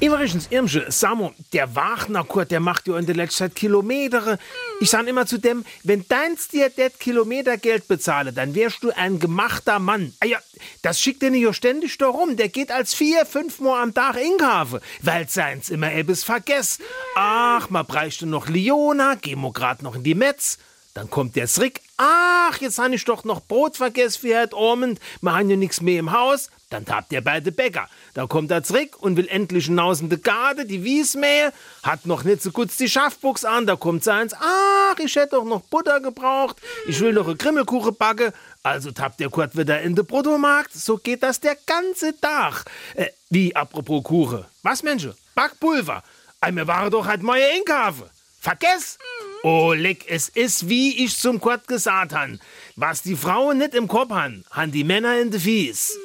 Übrigens, 0.00 0.46
Irmsche, 0.50 0.86
Samo, 0.92 1.32
der 1.52 1.74
Wagner 1.74 2.22
Kurt, 2.22 2.52
der 2.52 2.60
macht 2.60 2.86
ja 2.86 2.96
in 2.98 3.06
der 3.06 3.16
letzten 3.16 3.38
Zeit 3.38 3.56
Kilometer. 3.56 4.38
Ich 4.80 4.90
sag 4.90 5.08
immer 5.08 5.26
zu 5.26 5.38
dem, 5.38 5.64
wenn 5.82 6.06
deins 6.06 6.46
dir 6.46 6.70
det 6.70 7.00
Kilometergeld 7.00 7.88
bezahle, 7.88 8.32
dann 8.32 8.54
wärst 8.54 8.84
du 8.84 8.92
ein 8.96 9.18
gemachter 9.18 9.80
Mann. 9.80 10.14
Ah 10.20 10.26
ja, 10.26 10.38
das 10.82 11.00
schickt 11.00 11.22
den 11.22 11.34
ja 11.34 11.52
ständig 11.52 11.98
da 11.98 12.06
rum. 12.06 12.36
Der 12.36 12.48
geht 12.48 12.70
als 12.70 12.94
vier, 12.94 13.26
fünf 13.26 13.58
Mal 13.58 13.82
am 13.82 13.92
Tag 13.92 14.16
inkaufen, 14.16 14.78
weil 15.02 15.28
seins 15.28 15.68
immer 15.68 15.92
etwas 15.92 16.22
vergess. 16.22 16.78
Ach, 17.16 17.68
man 17.68 17.84
bräuchte 17.84 18.26
noch 18.26 18.48
Liona, 18.48 19.16
gehen 19.16 19.40
wir 19.40 19.52
grad 19.52 19.82
noch 19.82 19.96
in 19.96 20.04
die 20.04 20.14
Metz. 20.14 20.58
Dann 20.94 21.10
kommt 21.10 21.36
der 21.36 21.46
Srick. 21.46 21.80
Ach, 21.96 22.60
jetzt 22.60 22.78
han 22.78 22.92
ich 22.92 23.04
doch 23.04 23.24
noch 23.24 23.40
Brot 23.40 23.76
vergessen 23.76 24.20
für 24.20 24.40
heute 24.40 24.56
Abend. 24.56 25.00
Wir 25.20 25.34
haben 25.34 25.50
ja 25.50 25.56
nix 25.56 25.80
mehr 25.80 26.00
im 26.00 26.12
Haus. 26.12 26.50
Dann 26.70 26.84
tabt 26.84 27.12
der 27.12 27.22
beide 27.22 27.50
Bäcker. 27.50 27.88
Da 28.14 28.26
kommt 28.26 28.50
der 28.50 28.62
Zrick 28.62 29.00
und 29.00 29.16
will 29.16 29.26
endlich 29.28 29.66
hinaus 29.66 30.00
in 30.00 30.10
die 30.10 30.20
Garde, 30.20 30.66
die 30.66 30.84
Wies 30.84 31.14
mähe. 31.14 31.52
Hat 31.82 32.04
noch 32.04 32.24
nicht 32.24 32.42
so 32.42 32.50
gut 32.50 32.70
die 32.78 32.88
Schaffbuchs 32.88 33.44
an. 33.44 33.66
Da 33.66 33.76
kommt 33.76 34.04
seins. 34.04 34.34
Ach, 34.34 34.98
ich 34.98 35.14
hätte 35.16 35.36
doch 35.36 35.44
noch 35.44 35.62
Butter 35.62 36.00
gebraucht. 36.00 36.56
Ich 36.86 37.00
will 37.00 37.12
noch 37.12 37.26
eine 37.26 37.36
Krimmelkuche 37.36 37.92
backe. 37.92 38.32
Also 38.62 38.90
tappt 38.90 39.20
der 39.20 39.30
Kurt 39.30 39.56
wieder 39.56 39.80
in 39.80 39.94
den 39.94 40.04
Bruttomarkt. 40.04 40.74
So 40.74 40.98
geht 40.98 41.22
das 41.22 41.40
der 41.40 41.56
ganze 41.66 42.18
Tag. 42.20 42.64
Äh, 42.94 43.06
wie, 43.30 43.54
apropos 43.56 44.04
Kuche. 44.04 44.46
Was, 44.62 44.82
Mensch? 44.82 45.08
Backpulver. 45.34 46.02
Ei, 46.40 46.52
mir 46.52 46.66
waren 46.66 46.90
doch 46.90 47.06
halt 47.06 47.22
mal 47.22 47.40
einkaufen. 47.40 48.10
Vergess! 48.40 48.98
Oh, 49.42 49.72
leck, 49.72 50.04
es 50.08 50.28
ist, 50.28 50.68
wie 50.68 51.04
ich 51.04 51.16
zum 51.16 51.40
Kurt 51.40 51.68
gesagt 51.68 52.12
han. 52.12 52.40
Was 52.76 53.02
die 53.02 53.16
Frauen 53.16 53.58
nicht 53.58 53.74
im 53.74 53.88
Kopf 53.88 54.10
han, 54.10 54.44
han 54.50 54.72
die 54.72 54.84
Männer 54.84 55.20
in 55.20 55.30
de 55.30 55.40
Fies. 55.40 55.96